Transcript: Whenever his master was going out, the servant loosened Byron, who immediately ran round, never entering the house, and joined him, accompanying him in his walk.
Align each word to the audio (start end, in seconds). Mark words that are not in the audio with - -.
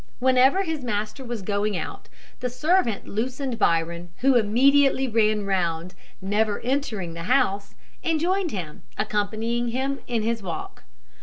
Whenever 0.17 0.63
his 0.63 0.83
master 0.83 1.23
was 1.23 1.43
going 1.43 1.77
out, 1.77 2.09
the 2.39 2.49
servant 2.49 3.05
loosened 3.07 3.59
Byron, 3.59 4.09
who 4.21 4.33
immediately 4.33 5.07
ran 5.07 5.45
round, 5.45 5.93
never 6.19 6.59
entering 6.61 7.13
the 7.13 7.25
house, 7.29 7.75
and 8.03 8.19
joined 8.19 8.49
him, 8.49 8.81
accompanying 8.97 9.67
him 9.67 9.99
in 10.07 10.23
his 10.23 10.41
walk. 10.41 10.85